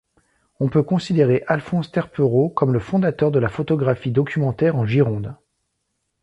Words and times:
On 0.59 0.67
peut 0.67 0.81
considérer 0.81 1.43
Alphonse 1.45 1.91
Terpereau 1.91 2.49
comme 2.49 2.73
le 2.73 2.79
fondateur 2.79 3.29
de 3.29 3.37
la 3.37 3.49
photographie 3.49 4.09
documentaire 4.09 4.75
en 4.75 4.83
Gironde. 4.83 5.35